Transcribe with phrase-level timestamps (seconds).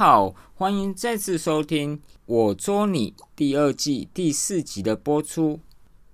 [0.00, 5.60] 好，欢迎再次收听《我捉你》第二季第四集的播出。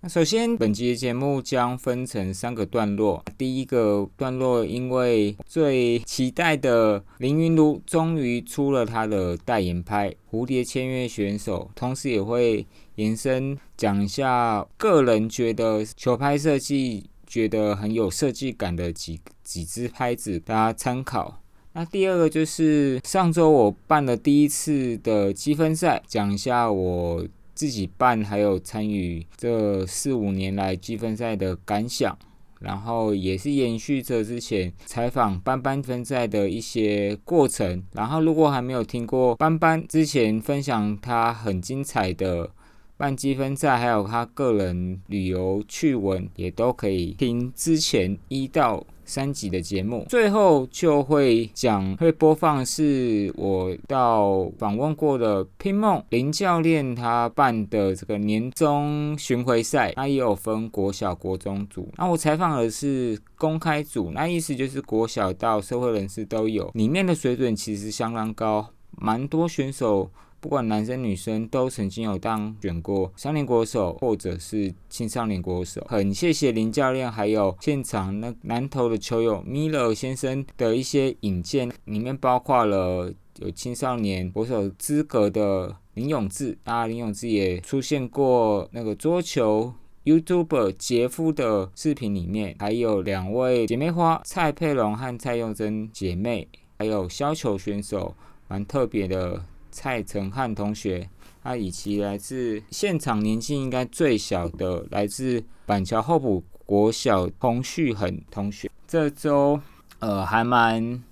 [0.09, 3.25] 首先，本集的节目将分成三个段落。
[3.39, 12.67] 第一个段落，因为最期待的林云如终于出了他的代言拍《蝴蝶签约选手》，同时也会
[12.97, 21.41] 延伸讲一下个人觉得球拍设计觉得很有设计感的几几支拍子，大家参考。
[21.77, 27.23] 那第二个就是上周我办了第一次的积分赛，讲一下我
[27.55, 32.19] 自己办还有参与这四五年来积分赛的感想，
[32.61, 37.83] 然后也是延续着之前采访班班分赛的一些过程。
[37.93, 42.51] 然后如果还没有听过班班之前分享他很精彩的
[42.97, 48.83] 办积分赛，还有他个人旅游趣闻，也都可以听之前一到。
[49.07, 61.89] 三集的节目，最后就会讲会播放是我到访问过的拼梦林教练他办的这个年终巡回赛，他也有分国小、国中组。
[61.97, 68.69] 那我采访的是公开组，那意思就是国小到社会人士都有，里面的水准其实相当高，
[68.99, 70.11] 蛮多选手。
[70.39, 89.73] 不管男生女生都曾经有当选过少年国手或者是青少年国手，很谢谢林教练，还有现场那南投的球友米勒先生的一些引荐，里面包括了有青少年国手资格的林永志，啊，林永志也出现过那个桌球
[90.05, 96.47] YouTuber 杰夫的视频里面，还有两位姐妹花蔡佩龙和蔡佑珍姐妹，
[96.79, 98.15] 还有削球选手，
[98.47, 99.43] 蛮特别的。
[99.77, 101.07] 蔡成汉同学，
[101.43, 109.61] 他以及来自现场年纪应该最小的来自板桥后埔国小洪旭恒同学，这周
[109.99, 111.05] 呃还蛮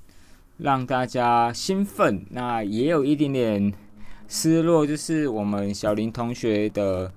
[0.56, 3.70] 让大家兴奋，那也有一点点
[4.28, 7.12] 失落，就是我们小林同学的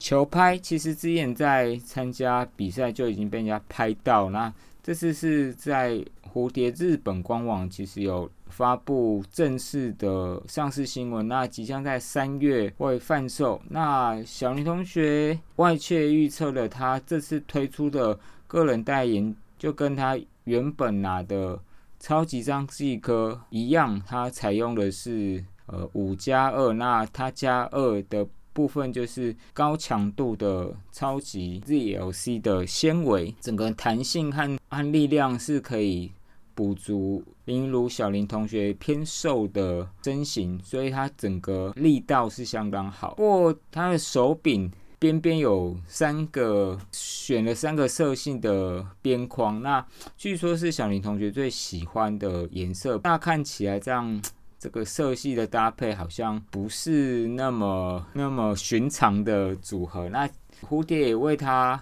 [0.00, 6.04] 球拍，其实之前在参加比赛就已经被人家拍到，那这次是在
[6.34, 8.28] 蝴蝶日本官网其实有。
[8.48, 13.60] 发布正式的上市新闻，那即将在三月会贩售。
[13.68, 21.58] 那小林同学外界预测了他这次推出的个人代言，就跟他原本拿的
[22.00, 36.10] 超级张继科一样，他采用的是呃五加二，那它加二的部分就是高强度的超级 ZLC 的纤维，整个弹性和和力量是可以。
[36.58, 43.14] 补足林如小林同学偏瘦的身形，所以他整个力道是相当好。
[43.14, 49.86] 不过他的手柄边边有三个，选了三个色系的边框，那
[50.16, 53.00] 据说是小林同学最喜欢的颜色。
[53.04, 54.20] 那看起来这样，
[54.58, 60.08] 这个色系的搭配好像不是那么那么寻常的组合。
[60.08, 60.28] 那
[60.68, 61.80] 蝴蝶也为他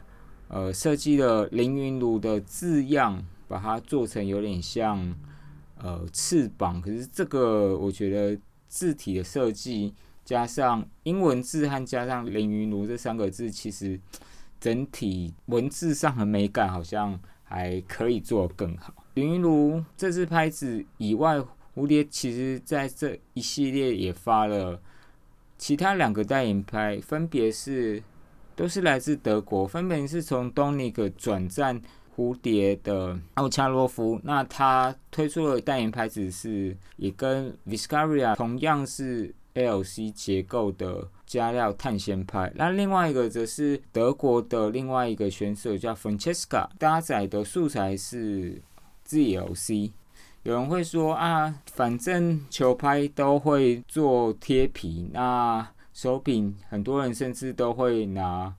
[0.48, 3.24] 呃设计了凌云如的字样。
[3.48, 5.14] 把它做成有点像
[5.78, 14.00] 呃翅膀，可是这个我觉得字体的设计加上英文字和加上林云如这三个字，其实
[14.58, 18.92] 整体文字上的美感好像还可以做更好。
[19.14, 21.38] 林云如这支拍子以外，
[21.74, 24.80] 蝴蝶其实在这一系列也发了
[25.56, 28.02] 其他两个代言拍，分别是
[28.56, 31.80] 都是来自德国，分别是从 Donic 转战。
[32.16, 42.50] 蝴蝶的奥恰洛夫，那他推出的代言牌子是也跟 Viscaria 同样是 LC 结构的加料碳纤拍。
[42.54, 48.62] 那另外一个则是德国的另外一个选手叫 Francesca，搭载的素材是
[49.06, 49.92] ZLC。
[50.42, 58.54] 有人会说啊，反正球拍都会做贴皮，那手柄很多人甚至都会拿。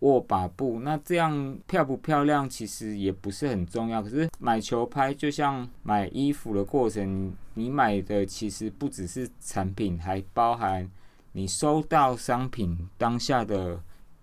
[0.00, 4.02] 握把布，那这样漂不漂亮其实也不是很重要。
[4.02, 10.90] 可是买球拍就像买衣服的过程，你买的其实不只是产品，还包含
[11.32, 13.80] 你收到商品当下的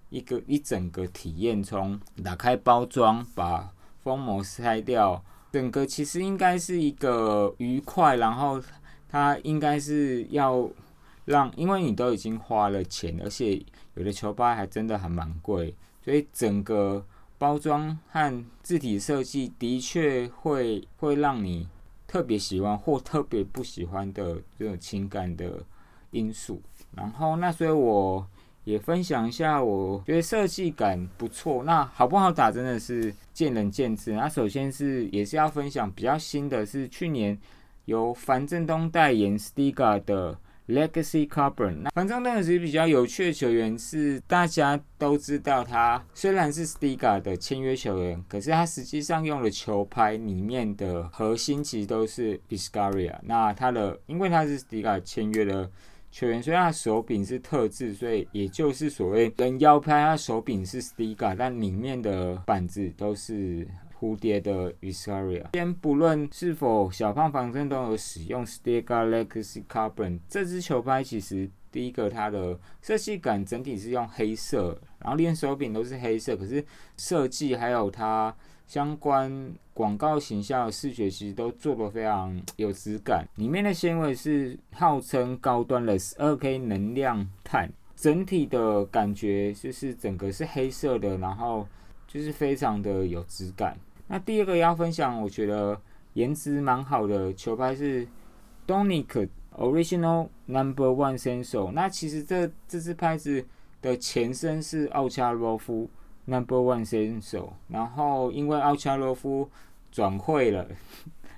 [0.09, 1.63] 一个一整个体验。
[1.63, 3.71] 从打开包装，把
[4.03, 5.23] 封膜拆掉，
[5.53, 8.17] 整个其实应该是一个愉快。
[8.17, 8.61] 然后
[9.07, 10.69] 它应该是要
[11.23, 13.65] 让，因为你都已经花了钱，而且。
[13.95, 17.05] 有的球拍还真的还蛮贵，所以整个
[17.37, 21.67] 包装和字体设计的确会会让你
[22.07, 25.63] 特别喜欢或特别不喜欢的这种情感的
[26.11, 26.61] 因素。
[26.95, 28.25] 然后那所以我
[28.63, 31.63] 也分享一下，我觉得设计感不错。
[31.63, 34.13] 那好不好打真的是见仁见智。
[34.13, 37.37] 那首先是也是要分享比较新的是去年
[37.85, 40.37] 由樊振东代言 Stiga 的
[40.67, 41.81] Legacy Carbon。
[41.83, 53.15] 那樊振东其实比较有趣的球员是，大家都知道他虽然是 Stiga 的签约球员，可是他实际上用的球拍里面的核心其实都是 Biscaria。
[53.23, 55.69] 那他的因为他是 Stiga 签约的。
[56.15, 63.67] 球员虽然他手柄是特制，所以也就是所谓人腰拍，他手柄是 Stiga，但里面的板子都是
[64.03, 65.45] 蝴蝶的 Visaria，。
[65.53, 76.65] 先不论是否小胖防身都有使用 Stiga Legacy Carbon 这支球拍，其实第一个它的设计感整体是用黑色，然后连手柄都是黑色，可是
[76.97, 78.35] 设计还有它。
[78.65, 91.67] 相关广告形象的视觉其实都做得非常有质感，里面的纤维是号称高端的十二 K 能量碳，整体的感觉就是整个是黑色的，然后
[92.07, 93.77] 就是非常的有质感。
[94.07, 95.79] 那第二个要分享，我觉得
[96.13, 98.07] 颜值蛮好的球拍是
[98.67, 101.71] Donic Original Number One Sensor。
[101.71, 103.45] 那其实这这支拍子
[103.81, 105.89] 的前身是奥恰洛夫。
[106.25, 109.49] Number One 选手，然后因为奥恰洛夫
[109.91, 110.65] 转会了，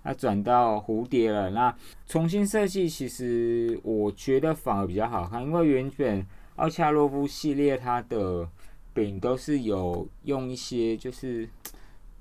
[0.04, 1.50] 他转到蝴蝶了。
[1.50, 1.76] 那
[2.06, 6.24] 重新设计，其实我觉得反而比较好看，因为原本
[6.58, 8.48] 奥恰洛夫系列它的
[8.94, 11.50] 柄都是有用一些就是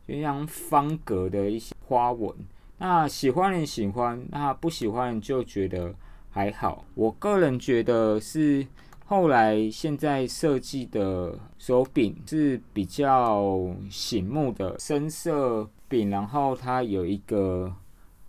[0.06, 2.35] 就像方格的一些花纹。
[2.79, 5.95] 那喜欢人喜欢，那不喜欢就觉得
[6.31, 6.85] 还好。
[6.95, 8.67] 我个人觉得是。
[9.06, 17.71] 后来现在设计的手柄是比较醒目的深色柄，然后它有一个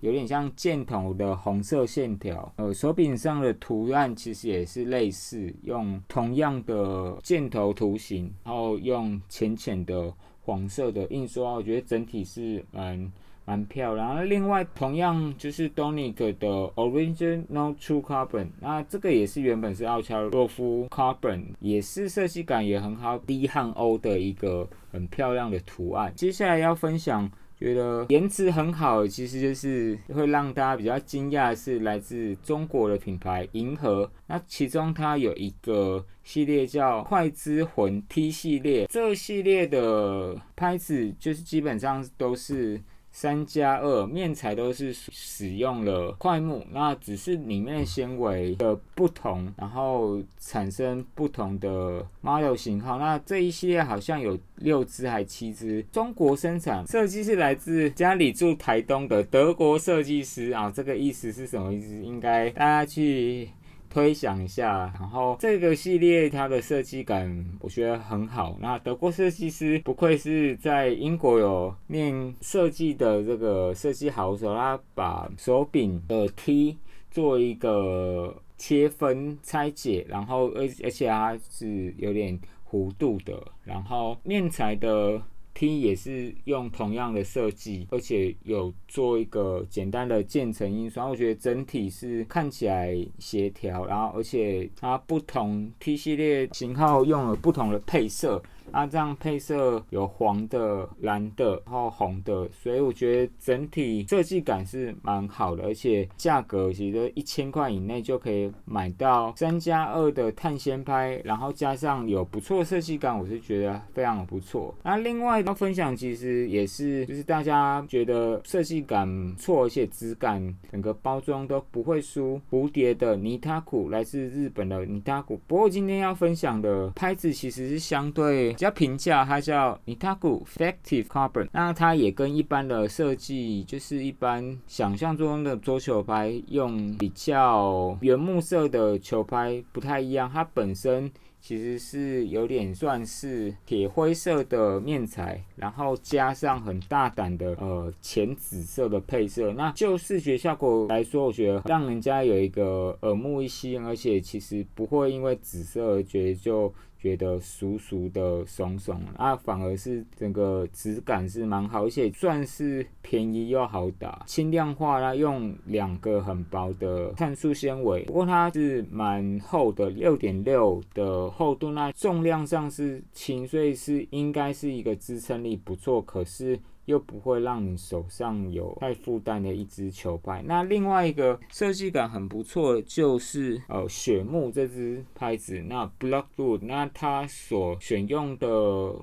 [0.02, 2.52] 有点像箭头的红色线条。
[2.58, 10.14] 呃，手柄上的图案其实也是类似，用同样的箭头图形，然后用浅浅的
[10.46, 11.54] 黄色的印刷。
[11.56, 13.12] 我觉得整体是蛮。
[13.48, 26.12] 蛮漂亮，那另外同样就是 Donic 的 Original True Carbon，那这个也是原本是奥乔洛夫 Carbon，也是设计感也很好，低汉欧的一个很漂亮的图案。
[26.16, 42.82] 接下来要分享，觉得颜值很好，其实就是会让大家比较惊讶的是来自中国的品牌银河，那其中它有一个系列叫快之魂 T 系列，这个系列的拍子就是基本上都是。
[43.18, 53.00] 三加二面材都是使用了快木，那只是里面纤维的不同，然后产生不同的 model 型号。
[53.00, 60.70] 那这一系列好像有六只还七只，中国生产，设计是来自家里住台东的德国设计师啊。
[60.70, 62.04] 这个意思是什么意思？
[62.04, 63.50] 应该大家去。
[63.90, 68.58] 推想一下，然后这个系列它的设计感我觉得很好。
[68.60, 76.78] 那德国设计师不愧是在英国有念设计的这个设计好手，他把手柄的 T
[77.10, 82.40] 做一个切分拆解，然后而而且它是有点
[82.70, 85.22] 弧度的，然后面材的。
[85.56, 98.44] T 也是用同样的设计，而且有做一个简单的渐层印刷，我觉得整体是看起来协调，然后而且它不同 T 系列型号用了不同的配色。
[98.76, 114.76] 那这样配色有黄的、蓝的，然后红的，所以我觉得整体设计感是蛮好的，而且价格其实一千块以内就可以买到三加二的碳纤拍，然后加上有不错的设计感，我是觉得非常不错。
[114.84, 125.40] 那另外要分享，其实也是就是大家觉得设计感错，而且质感整个包装都不会输蝴蝶的尼塔库，来自日本的尼塔库。
[125.48, 128.54] 不过今天要分享的拍子其实是相对。
[128.66, 131.48] 比较平价，它叫 Nitaku Effective Carbon。
[131.52, 140.28] 那它也跟一般的设计，就是一般想象中的桌球拍用比较原木色的球拍不太一样。
[140.34, 149.54] 它本身其实是有点算是铁灰色的面材，然后加上很大胆的呃浅紫色的配色。
[149.54, 156.74] 那就视觉效果来说，我觉得让人家有一个耳目一新，而且其实不会因为紫色而觉得就。
[157.06, 164.24] 觉得熟熟的、松松啊，反而是整个质感是蛮好，而且算是便宜又好打。
[164.26, 176.02] 轻量化啦，用两个很薄的碳素纤维，不过它是蛮厚的，六点六的厚度，那重量上是轻，所以是应该是一个支撑力不错。
[176.02, 176.60] 可是。
[176.86, 180.42] 又不会让你手上有太负担的一支球拍。
[180.46, 185.62] 那另外一个设计感很不错，就是呃雪木这支拍子。
[185.68, 188.48] 那 Blockwood，那它所选用的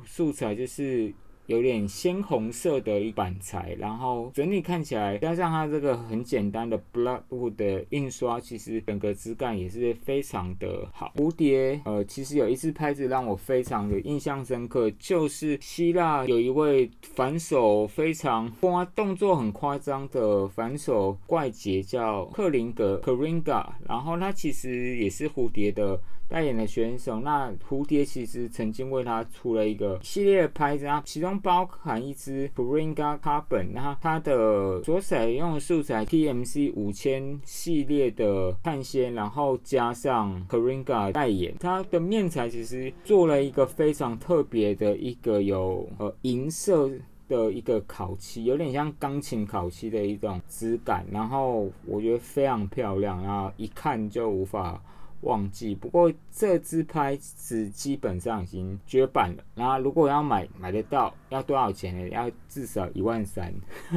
[0.04, 1.12] 素材就是
[1.46, 11.12] 有点鲜红色的一板材，然后整体看起来加上它这个很简单的 Bloodwood 的印刷，其实整个质感也是非常的好。
[11.16, 26.00] 蝴蝶，呃，其实有一次拍子让我非常的印象深刻，就是希腊有一位反手非常夸动作很夸张的反手怪杰叫克林格 （Kringa），然后他其实也是蝴蝶的。
[26.32, 46.90] 代言的选手，那蝴蝶其实曾经为他出了一个系列的拍子啊，其中包含一支 Pringa Carbon，那它的所采用的素材 TMC 五千系列的碳纤，然后加上 Pringa 代言，它的面材其实做了一个非常特别的一个有呃银色
[47.28, 54.82] 的一个烤漆，有点像钢琴烤漆的一种质感，然后我觉得非常漂亮，然后一看就无法。
[55.22, 59.42] 忘记，不过这支拍子基本上已经绝版了。
[59.54, 62.08] 然后如果要买买得到，要多少钱呢？
[62.10, 63.52] 要至少一万三，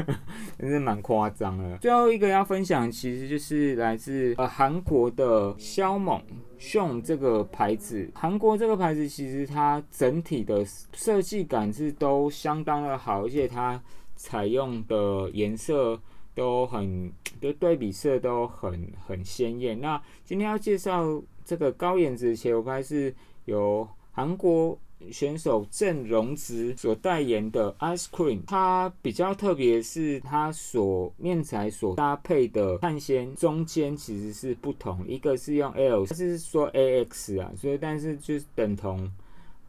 [0.58, 1.78] 真是蛮夸张的。
[1.80, 6.22] 最后一个要分享，其实就是来自呃韩国的肖猛
[6.58, 8.10] 熊这个牌子。
[8.16, 13.82] 韩国这个牌子其实它整体的设计感是都相当的好，而且它
[14.16, 16.00] 采用的颜色。
[16.36, 17.12] 都很，
[17.42, 19.80] 的对比色都很很鲜艳。
[19.80, 23.14] 那今天要介绍这个高颜值切油拍是
[23.46, 24.78] 由韩国
[25.12, 28.42] 选手郑荣植所代言的 Ice Cream。
[28.48, 39.10] 它比较特别是它所面材所搭配的碳纤中间其实是不同，一个是用 L，它是说 AX 啊，所以但是就是等同。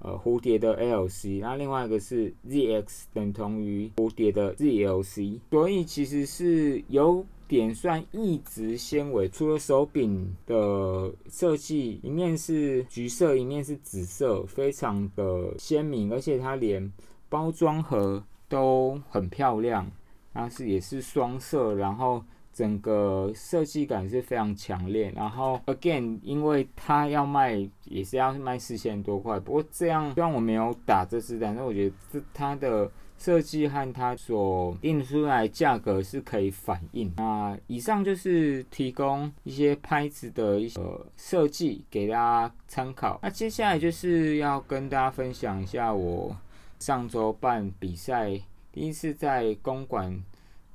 [0.07, 9.29] 呃，蝴蝶的 LC，那另外一个是 ZX 等同于蝴蝶的 ZLC，所以其实是有点算异质纤维。
[9.29, 16.93] 除了手柄的设计，一面是橘色，一面是紫色，非常的鲜明，而且它连
[17.29, 19.91] 包装盒都很漂亮，
[20.33, 22.23] 它是也是双色，然后。
[22.57, 37.13] 整个设计感是非常强烈，然后 again，因为它要卖也是要卖四千多块，不过这样虽然我没有打这支，但是我觉得这它的设计和它所定出来价格是可以反映。
[37.19, 40.81] 那以上就是提供一些拍子的一些
[41.15, 43.21] 设计给大家参考。
[43.23, 46.35] 那接下来就是要跟大家分享一下我
[46.79, 48.41] 上周办比赛，
[48.73, 50.19] 第一次在公馆。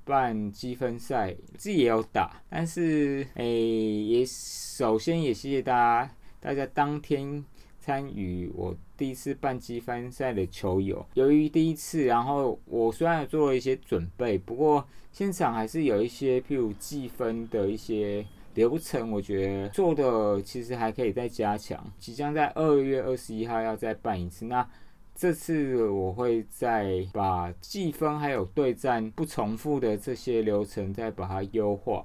[0.03, 3.45] 办积分赛自己也有打，但是诶，
[4.03, 7.43] 也首先也谢谢大家，大家当天
[7.79, 11.05] 参与我第一次办积分赛的球友。
[11.13, 21.81] 由于第一次，然后我虽然有做了一些准备，不过现场还是有一些譬如计分的一些流程，我觉得做的其实还可以再加强。
[21.97, 24.67] 即将在二月二十一号要再办一次，那。
[25.21, 32.03] 这次我会再把计分还有对战不重复的这些流程再把它优化，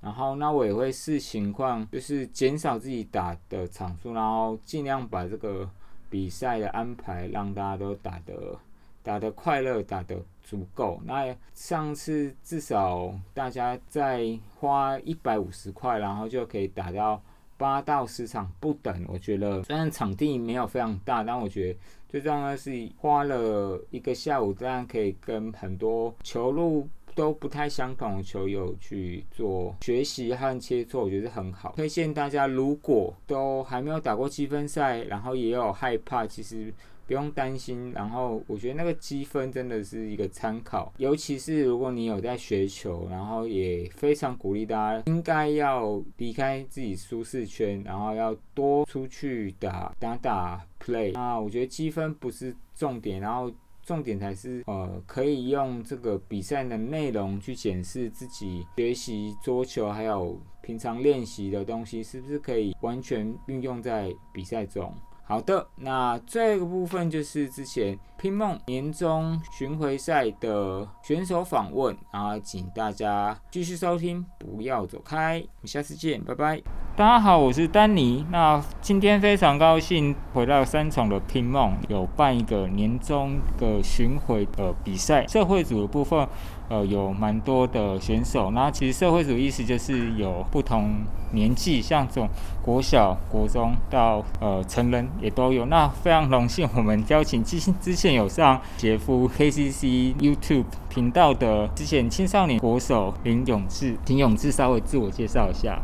[0.00, 5.70] 然后那我也会视情况，就是减少自己打的场数，然后尽量把这个
[6.10, 8.58] 比赛的安排让大家都打得
[9.00, 11.00] 打得快乐，打得足够。
[11.04, 17.22] 那上次至少大家再花一百五十块，然后就可以打到
[17.56, 19.04] 八到十场不等。
[19.08, 21.78] 我觉得虽然场地没有非常大，但我觉得。
[22.08, 31.74] 最重要的是花了一个下午，这样可以跟很多球路都不太相同的球友去做学习和切磋，我觉得很好。
[31.76, 36.72] 推荐大家，如果都还没有打过积分赛，然后也有害怕，其实。
[37.06, 51.12] 不用担心，然后我觉得那个积分真的是一个参考，尤其是如果你有在学球，然后也非常鼓励大家应该要离开自己舒适圈，然后要多出去打打打 play。
[51.12, 53.52] 那我觉得积分不是重点，然后
[53.84, 64.92] 重点才是呃可以用这个比赛的内容去检视自己学习桌球还有平常练习的东西是不是可以完全运用在比赛中。
[65.28, 76.62] 好的，那这个部分就是之前拼梦年终巡回赛的选手访问，然后请大家继续收听，不要走开，我们下次见，拜拜。
[76.94, 78.24] 大家好，我是丹尼。
[78.30, 86.26] 那今天非常高兴回到三重的拼梦，有办一个年终的巡回的比赛，社会组的部分。
[86.68, 92.28] 呃，有蛮多的选手，那其实社会主义意思就是有不同年纪，像这种
[92.60, 95.64] 国小、国中到呃成人也都有。
[95.66, 105.80] 那非常荣幸，我们邀请之之前有上杰夫 KCC YouTube 频道的之前青少年国手林永志，林永志稍微自我介绍一下。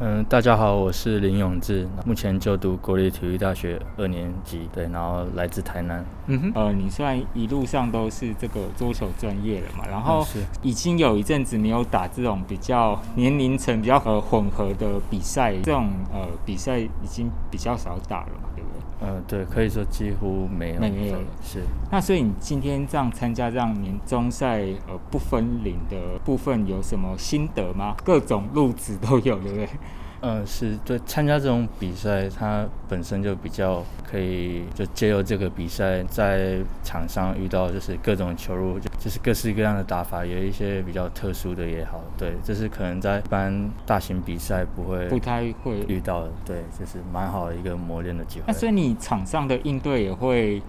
[0.00, 6.04] 嗯，大家好，我是林永志，目前就读国立体育大学二年级，对，然后来自台南。
[6.26, 10.26] 嗯哼，呃，你虽然一路上都是这个桌球专业了嘛，然后
[10.62, 18.83] 已经有一阵子没有打这种比较年龄层比较呃混合的比赛，这种呃比赛已经比较少打了嘛，对不对？
[19.04, 21.60] 呃，对，可以说几乎没有，没有是。
[21.90, 27.94] 那所以你今天这样参加这样年终赛，呃，不分龄的部分有什么心得吗？
[28.02, 29.68] 各种路子都有，对不对？
[30.26, 48.44] 嗯，是对参加这种比赛，它本身就比较可以就借由这个比赛，在场上遇到就是各种球路，就就是各式各样的打法，有一些比较特殊的也好，对，这是可能在一般大型比赛不会不太会遇到的，对，就是蛮好的一个磨练的机会。
[48.46, 50.62] 那所以你场上的应对也会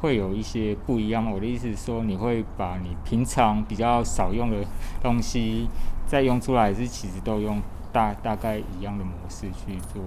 [0.00, 1.30] 会有一些不一样吗。
[1.34, 4.56] 我的意思是说，你会把你平常比较少用的
[5.02, 5.68] 东西
[6.06, 7.60] 再用出来，是其实都用。
[7.92, 10.02] 大大概一样的模式去做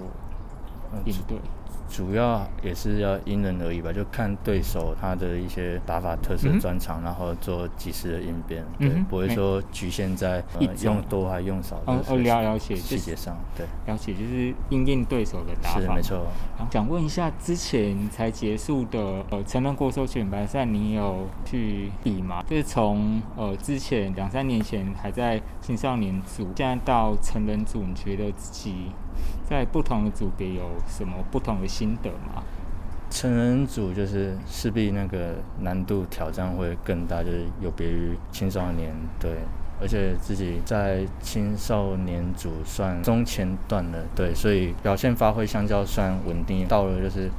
[1.05, 1.39] 应对。
[1.95, 10.43] 主要也是要因人而异吧，就看对手他的一些打法特色专长，然后做及时的应变，对，不会说局限在
[10.83, 11.77] 用多还用少。
[11.85, 15.79] 哦哦，了了解细节上，对，了解就是应应对手的打法。
[15.79, 16.27] 是没错。
[16.69, 22.43] 想问一下，之前才结束的呃成人国手选拔赛，你有去比吗？
[22.45, 28.91] 就是从呃之前两三年前还在青少年组，现在到成人组，你觉得自己？
[29.49, 32.43] 在不同的组别有什么不同的心得吗？
[33.07, 39.31] 成人组就是势必那个难度挑战会更大，就是有别于青少年对，
[39.79, 46.67] 而且自己在青少年组算中前段的对，所以表现发挥相较算稳定。
[46.67, 47.29] 到了就是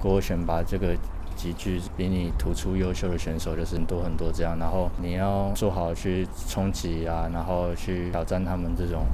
[0.00, 0.96] 国选拔这个
[1.36, 9.04] 集聚，比你突出优秀的选手就是很多很多这样，然后你要做好去冲击啊，然后去挑战他们这种，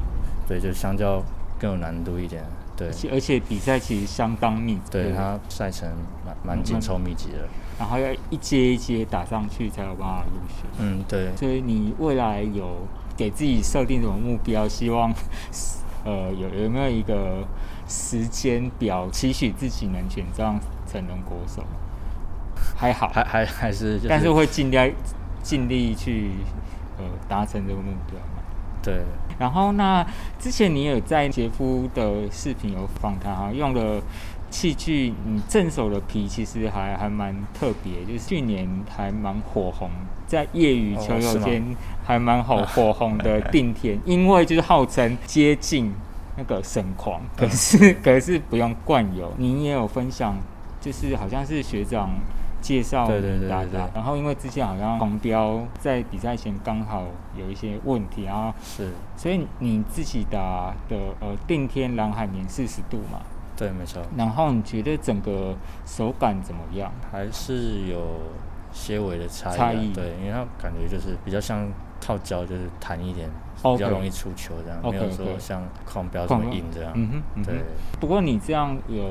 [0.47, 1.23] 对，就相较。
[1.59, 2.43] 更有难度一点，
[2.77, 5.89] 对，而且比赛其实相当密，对它赛程
[6.25, 10.67] 蛮蛮紧凑密集的，然后要一阶一阶打上去才有办法入选。
[10.79, 11.35] 嗯，对。
[11.37, 14.69] 所以你未来有给自己设定什么目标？
[14.69, 15.13] 希望
[16.05, 17.47] 呃有有没有一个
[17.89, 21.63] 时间表，期许自己能选上成人国手？
[22.77, 24.91] 还好，还还还是，但是会尽量
[25.43, 26.31] 尽力去
[26.99, 28.19] 呃达成这个目标。
[28.85, 29.03] 对，
[29.39, 30.07] 然后那
[30.39, 34.03] 之前你有在杰夫的视频有访谈哈，用的
[34.51, 39.91] 器具，你正手的皮其实还还蛮特别，就是去年还蛮火红，
[40.27, 41.65] 在业余球友间
[42.05, 45.93] 还蛮好火红的定田，因为就是号称接近
[46.37, 50.37] 那个神狂，可是可是不用灌油，你也有分享，
[50.81, 52.11] 就是好像是学长。
[52.65, 53.07] 介绍
[53.47, 57.05] 打的，然后因为之前好像黄标在比赛前刚好
[57.37, 63.21] 有一些问题，然后是，所以你自己打的呃定天蓝海绵四十度嘛，
[63.55, 64.01] 对，没错。
[64.17, 66.91] 然后你觉得整个手感怎么样？
[67.13, 67.99] 还是有
[68.73, 71.69] 些微的差异，对，因为它感觉就是比较像
[72.01, 73.29] 套胶，就是弹一点，
[73.63, 76.93] 比较容易出球这样，没有说像狂标这么硬这样。
[76.95, 77.57] 嗯哼，对。
[78.01, 79.05] 不过你这样有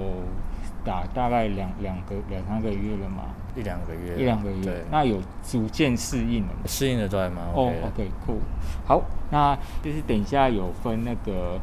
[0.83, 3.23] 打大概两两个两三个月了嘛？
[3.55, 6.59] 一两个月，一两个月，那有逐渐适应了吗？
[6.65, 7.75] 适应的都还蛮 OK。
[7.75, 8.39] 哦，OK，cool。
[8.85, 11.59] 好，那就是等一下有分那个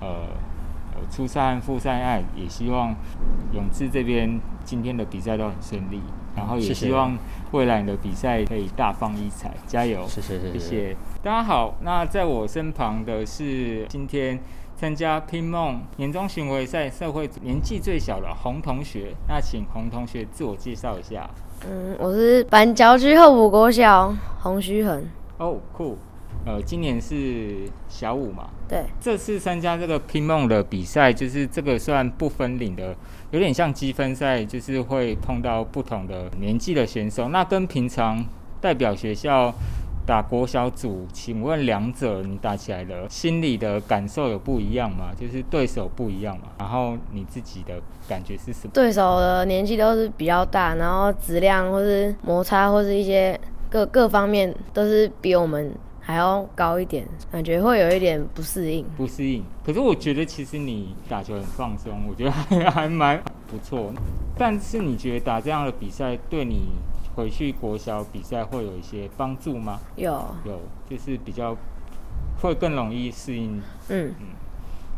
[0.00, 0.28] 呃
[0.94, 2.94] 呃初赛和复赛案，也希望
[3.52, 6.00] 永志这边今天的比赛都很顺利，
[6.36, 7.18] 然后也希望
[7.50, 10.06] 未来你的比赛可以大放异彩，加油！
[10.06, 10.96] 谢谢谢谢。
[11.22, 14.38] 大家好，那在我身旁的是今天。
[14.82, 21.30] 参加拼梦年终巡回赛社会年纪最小的洪同学，那请洪同学自我介绍一下。
[21.70, 25.08] 嗯，我是板桥区后埔国小洪虚恒。
[25.38, 25.96] 哦，酷。
[26.44, 28.48] 呃，今年是小五嘛？
[28.68, 28.84] 对。
[28.98, 32.92] 这次参加这个拼梦的比赛，就是这个算不分领的，
[33.30, 37.28] 有点像积分赛，就是会碰到不同的年纪的选手。
[37.28, 38.26] 那跟平常
[38.60, 39.54] 代表学校。
[40.04, 45.12] 打国小组，请问两者你打起来的心理的感受有不一样吗？
[45.18, 48.70] 就是对手不一样嘛，然后你自己的感觉是什么？
[48.74, 53.38] 对手的年纪都是比较大，然后质量或是摩擦或是一些
[53.70, 58.84] 各各方面都是比我们还要高一点，感觉会有一点不适应。
[58.96, 59.44] 不适应。
[59.64, 63.92] 可是我觉得其实你打球很放松，我觉得还还蛮不错。
[64.36, 66.62] 但是你觉得打这样的比赛对你？
[67.14, 69.78] 回去国小比赛会有一些帮助吗？
[69.96, 70.12] 有
[70.44, 71.56] 有，就是比较
[72.40, 73.58] 会更容易适应。
[73.88, 74.26] 嗯嗯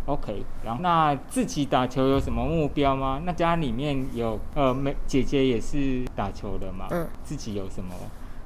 [0.07, 0.45] ，OK。
[0.65, 3.21] 然后那自己打球有什么目标吗？
[3.25, 6.87] 那家里面有呃，妹姐姐也是打球的嘛？
[6.91, 7.95] 嗯，自己有什么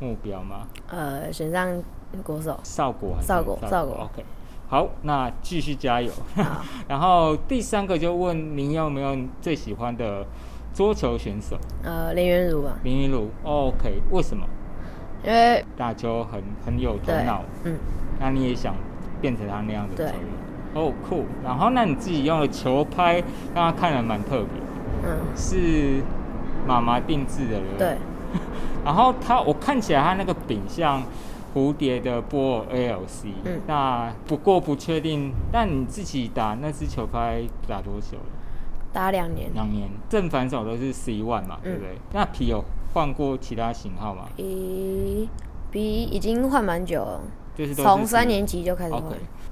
[0.00, 0.66] 目标吗？
[0.88, 1.82] 呃，选上
[2.24, 2.58] 国手。
[2.62, 3.58] 少国少国？
[3.68, 3.94] 少国。
[4.04, 4.24] OK。
[4.70, 6.12] 好，那继续加油。
[6.88, 10.26] 然后第三个就问您有没有最喜欢的
[10.78, 14.46] 桌球选手呃，林元儒吧，林云儒？OK，为什么？
[15.24, 17.76] 因为打球很很有头脑，，嗯，
[18.20, 18.76] 那你也想
[19.20, 20.14] 变成他那样的球对员？
[20.74, 21.24] 哦，酷。
[21.42, 23.14] 然后那你自己用的球拍，
[23.52, 24.62] 让他看了蛮特别，
[25.04, 26.00] 嗯，是
[26.64, 27.96] 妈妈定制的，对对，
[28.86, 31.02] 然后他，我看起来他那个柄像
[31.52, 35.32] 蝴蝶的波尔 ALC，嗯那不过不确定。
[35.50, 38.37] 但你自己打那支球拍打多久了？
[38.92, 41.96] 打两年，两年，正反手都是十一万嘛，对不对？
[42.12, 44.24] 那皮有换过其他型号吗？
[44.36, 45.28] 皮，
[45.70, 47.20] 皮已经换蛮久了，
[47.54, 49.02] 就是从三年级就开始换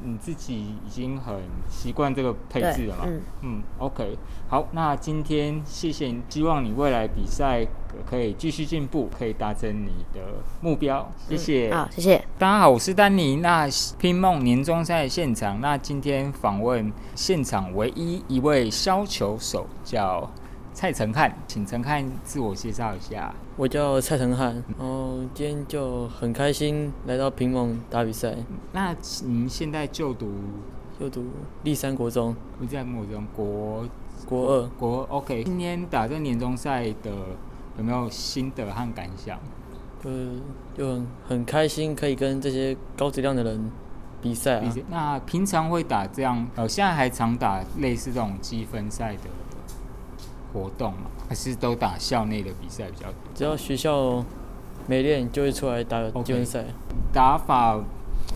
[0.03, 1.35] 你自己已经很
[1.69, 3.05] 习惯这个配置了嘛？
[3.07, 4.17] 嗯嗯，OK，
[4.49, 7.67] 好，那今天谢谢你，希望你未来比赛
[8.05, 10.21] 可以继续进步，可以达成你的
[10.61, 11.73] 目标，谢谢。
[11.75, 12.19] 好，谢谢。
[12.39, 13.37] 大家好，我是丹尼。
[13.37, 13.67] 那
[13.99, 20.31] 拼梦年终赛现场，那今天访问现场唯一一位削球手叫
[20.77, 23.35] 蔡成汉，请陈汉自我介绍一下。
[23.57, 28.35] 我叫蔡成汉，然后今天就很开心来到平盟打比赛，
[28.75, 30.31] 那您现在就读
[31.01, 31.25] 就读
[31.63, 33.89] 立山国中不在某中国
[34.29, 37.11] 国二，国 OK，今天打这年终赛的
[37.79, 39.39] 有没有心得和感想？
[40.05, 40.29] 就是
[40.77, 43.71] 就很很开心可以跟这些高质量的人
[44.21, 44.75] 比赛啊。
[44.91, 49.23] 那平常会打这样，呃，现在还常打类似这种积分赛的
[50.57, 51.11] 活动嘛？
[51.29, 53.15] 还是都打校内的比赛比较多？
[53.35, 54.25] 只要学校
[54.87, 56.65] 没练，就会出来打积分赛。
[57.13, 57.79] 打法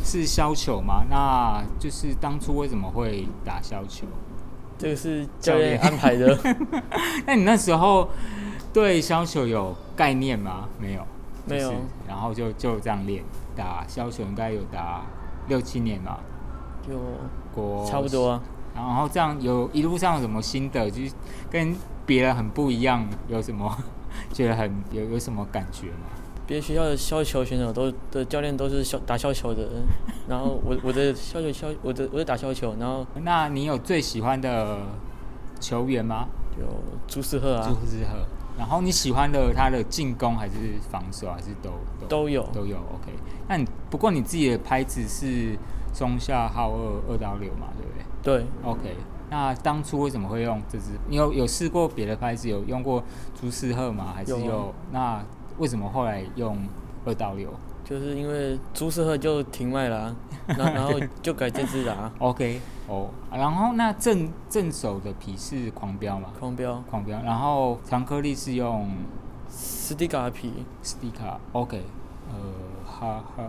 [0.05, 1.05] 是削球吗？
[1.09, 4.07] 那就是当初为什么会打削球？
[4.77, 6.39] 这个是教练安排的，
[7.27, 8.09] 那你那时候
[8.73, 10.69] 对削球有概念吗？
[10.79, 11.07] 没有，
[11.47, 13.23] 没有就是然后就就这样练
[13.57, 15.03] 打削球，应该有打
[15.49, 16.21] 六七年吧，
[16.87, 16.95] 就
[17.55, 18.43] 国差不多啊。
[18.75, 21.13] 然后这样有一路上有什么心得，就是
[21.51, 21.75] 跟
[22.11, 23.73] 别人很不一样，有什么
[24.35, 26.11] 觉得很有有什么感觉吗？
[26.45, 29.69] 别的学校的削球选手都的教练都是削打削球的，
[30.29, 34.79] 然后我我的削球削我的我的打削球，然后那你有最喜欢的
[35.61, 36.27] 球员吗？
[36.59, 36.67] 有
[37.07, 38.27] 朱世赫啊朱世赫。
[38.59, 40.55] 然后你喜欢的他的进攻还是
[40.91, 41.71] 防守，还是都
[42.01, 42.43] 都都有。
[42.53, 43.13] 都有？OK。
[43.49, 45.57] 那你不过你自己的拍子是
[45.95, 47.93] 中下号二二到六嘛，对不
[48.25, 48.97] 对对，？OK。
[49.31, 50.87] 那当初为什么会用这支？
[51.09, 52.49] 你有有试过别的牌子？
[52.49, 53.03] 有用过
[53.41, 54.13] 朱世赫吗？
[54.15, 54.75] 还是有？
[54.91, 55.25] 那
[55.59, 56.59] 为什么后来用
[57.05, 57.49] 二到六
[57.85, 60.17] 就是因为朱世赫就停卖了、 啊，
[60.47, 62.61] 然后然后就改这支了、？OK。
[62.89, 66.31] 哦，然后那正正手的皮是狂飙嘛？
[66.39, 67.21] 狂飙狂飙。
[67.23, 68.89] 然后长颗粒是用
[69.49, 71.83] 斯蒂卡皮，Stika OK，
[72.29, 72.37] 呃，
[72.85, 73.45] 哈哈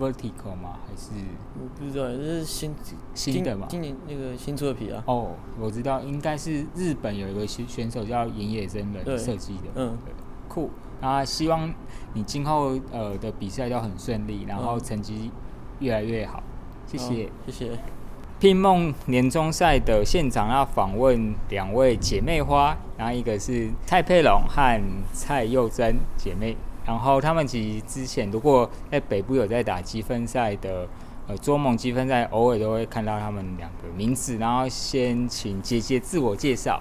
[0.00, 0.78] Vertical 吗？
[0.88, 1.10] 还是
[1.54, 2.74] 我不知道，这是新
[3.14, 3.66] 新的嘛？
[3.68, 10.14] 今年那个新出的皮啊，哦，我知道，应该是日本有一个选选手叫岩野真人对设计的，嗯对，
[10.48, 10.70] 酷。
[11.02, 11.72] 那希望
[12.14, 15.30] 你今后呃的比赛都很顺利，然后嗯成绩
[15.78, 16.42] 越来越好。
[16.86, 17.26] 谢谢。
[17.26, 17.78] 好谢谢。
[18.38, 24.80] 拼梦年终赛的现场要访问两位姐妹花，然后一个是蔡佩龙和
[25.12, 30.88] 蔡佑珍姐妹，然后他们其实之前如果在北部有在打积分赛的，
[31.28, 34.36] 呃，捉梦积分赛，偶尔都会看到他们两个名字。
[34.38, 36.80] 然后先请姐姐自我介绍，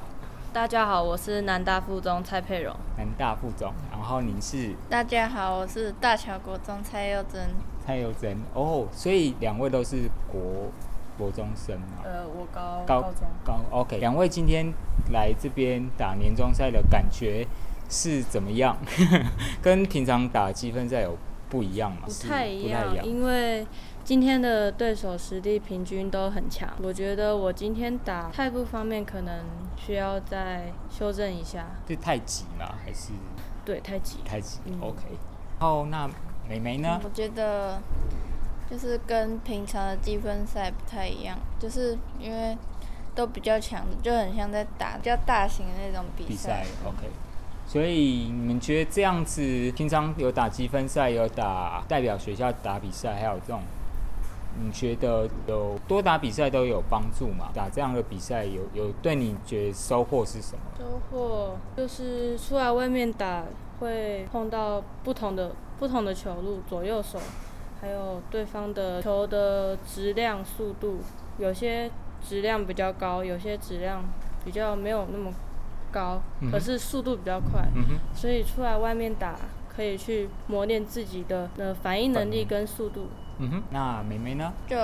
[0.51, 2.75] 大家好，我是南大附中蔡佩荣。
[2.97, 7.49] 南大附中，然后您是大家好，我是大桥国中蔡佑珍。
[7.85, 10.41] 蔡佑珍哦，所以两位都是国
[11.17, 12.03] 国中生嘛？
[12.03, 13.27] 呃，我高高高中。
[13.43, 14.71] 高 OK，两位今天
[15.11, 17.45] 来这边打年终赛的感觉
[17.89, 18.77] 是怎么样？
[19.61, 21.17] 跟平常打积分赛有
[21.49, 22.03] 不一样吗？
[22.05, 23.03] 不太一样。
[23.03, 23.65] 因为
[24.03, 26.69] 今天的对手实力平均都很强。
[26.81, 29.43] 我觉得我今天打太步方面可能
[29.77, 31.65] 需要再修正一下。
[31.87, 32.75] 是太急吗？
[32.85, 33.09] 还是
[33.65, 34.17] 对，太急。
[34.25, 35.03] 太急、嗯 o k
[35.59, 36.09] 然后那
[36.47, 36.99] 美眉呢？
[37.03, 37.79] 我觉得
[38.69, 42.57] 就是跟平常的积分赛不太一样，就是因为
[43.13, 46.65] 都比较强，就很像在打比较大型的那种比赛。
[46.85, 47.09] OK。
[47.69, 53.61] 所以你们觉得这样子，平常有打积分赛，有打代表学校打比赛，还有这种，
[54.59, 57.51] 你觉得有多打比赛都有帮助吗？
[57.53, 60.61] 打这样的比赛有有对你觉得收获是什么？
[60.79, 63.43] 收获就是出来外面打
[63.79, 67.19] 会碰到不同的不同的球路，左右手，
[67.79, 70.97] 还有对方的球的质量、速度，
[71.37, 71.91] 有些
[72.27, 74.03] 质量比较高，有些质量
[74.43, 75.31] 比较没有那么
[75.91, 77.99] 高，嗯可是速度比较快，嗯。
[78.13, 79.35] 所以出来外面打
[79.73, 83.07] 可以去磨练自己的呃反应能力跟速度，
[83.39, 84.51] 嗯哼，那妹妹呢？
[84.67, 84.75] 就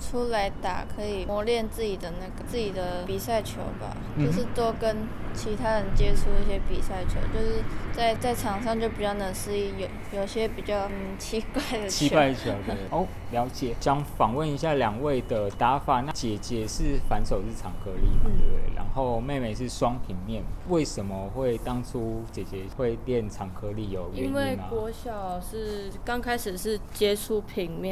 [0.00, 4.96] 出来打，可以磨练自己的那个自己的比赛球吧，嗯就是多跟
[5.34, 9.88] 其他人接触一些比赛球，就是在在场上就比较能适应有
[10.20, 11.90] 有些比较嗯奇怪的球。
[11.90, 13.74] 奇怪球对 哦，了解。
[13.80, 16.00] 想访问一下两位的打法。
[16.00, 18.76] 那姐姐是反手是长颗粒嘛，嗯对不对？
[18.76, 23.90] 然后妹妹是双平面，为什么会当初姐姐会练长颗粒？
[23.90, 24.56] 有原因为？
[24.70, 27.87] 国小是刚开始是接触平面，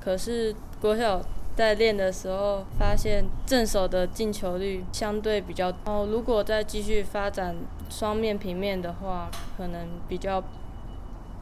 [0.00, 1.20] 可是国小
[1.54, 7.54] 在练的时候发现正手的进球率相对比较，哦，如果再继续发展
[7.90, 10.42] 双面平面的话，可能比较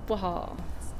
[0.06, 0.56] 不好，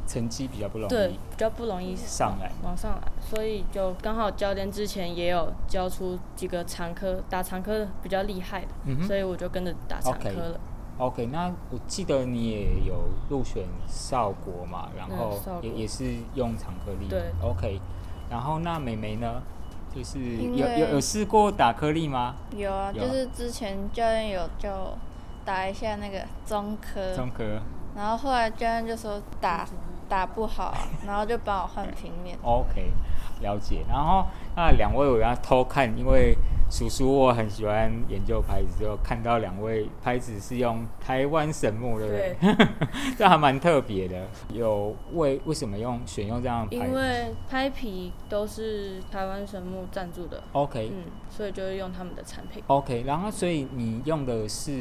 [0.07, 2.53] 成绩比较不容易对，比较不容易上来。
[2.63, 10.61] 往上来，所以就刚好教练之前也有教出几个长科打长科比较厉害的，嗯所以我就跟着打长科了。
[10.99, 12.95] OK，那我记得你也有
[13.29, 16.05] 入选少国嘛，然后嗯也也是
[16.35, 17.07] 用长颗粒。
[17.09, 17.81] 对，OK。
[18.31, 19.43] 然后那美眉呢？
[19.95, 22.35] 就是有有有试过打颗粒吗？
[22.55, 24.69] 有啊，有啊就是之前教练有就
[25.45, 27.61] 打一下那个中科，中科。
[27.95, 29.67] 然后后来教练就说打
[30.07, 32.37] 打不好啊，然后就帮我换平面。
[32.45, 32.91] OK，
[33.41, 33.85] 了解。
[33.89, 36.37] 然后那两位我要偷看，因为
[36.69, 42.67] 叔叔我很喜欢研究拍子，就看到两位拍子是用台湾神木，对不对？
[43.17, 44.27] 这还蛮特别的。
[44.53, 52.63] 有为为什么用选用这样的拍子因为拍皮都是台湾神木赞助的，？OK，嗯，所以就是用他们的产品。
[52.67, 54.73] OK，然后所以你用的是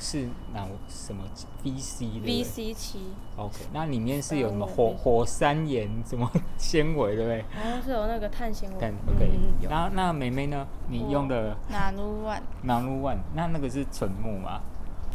[0.00, 1.22] 是哪什么
[1.62, 2.98] VC 对不对 VC 七
[3.36, 7.44] ，OK，那里面是有什么火火山岩什么 纤维对不对？
[7.62, 8.76] 然后是有那个碳纤维。
[8.80, 9.68] 但 OK，、嗯、有。
[9.68, 10.66] 那那梅梅呢？
[10.88, 14.60] 你用的 Nano One，那那个是纯木吗？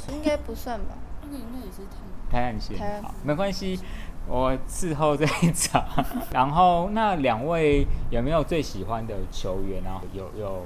[0.09, 0.95] 应该不算吧？
[1.23, 2.05] 那个应该也是碳。
[2.29, 3.79] 台岸线台，好，没关系，
[4.27, 5.83] 我事后再找。
[6.33, 10.01] 然后那两位有没有最喜欢的球员啊？
[10.11, 10.61] 有有、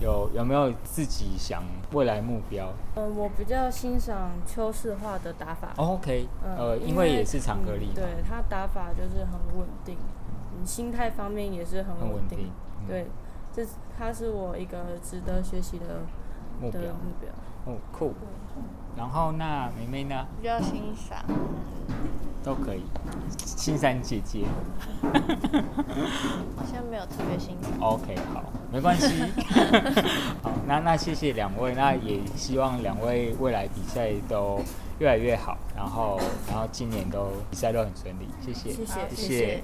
[0.00, 5.68] 有有没有自己想未来目标、嗯，我比较欣赏邱世化的打法。
[5.76, 9.96] 哦 OK，嗯，呃，因因为也是长颗粒，嗯对他打法就是很稳定，
[10.56, 12.14] 嗯，心态方面也是很稳定。
[12.14, 12.38] 稳定。
[12.46, 13.06] 嗯对，
[13.58, 16.00] 这是他是我一个值得学习的的
[16.60, 17.28] 目标目标。
[17.64, 18.14] 哦，酷。
[18.96, 20.24] 然后那梅梅呢？
[20.40, 21.24] 比较欣赏。
[22.44, 22.84] 都可以。
[23.36, 24.44] 欣赏姐姐
[25.02, 27.72] 好像没有特别欣赏。
[27.80, 29.24] ，OK，好，没关系。
[30.40, 34.60] 好，那那谢谢两位，那也希望两位未来比赛都
[35.00, 36.16] 越来越好，然后
[36.46, 39.56] 然后今年都比赛都很顺利，谢谢，谢谢好谢谢谢